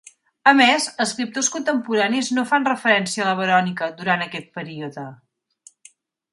[0.51, 5.07] A més, escriptors contemporanis no fan referència a la Verònica durant aquest període.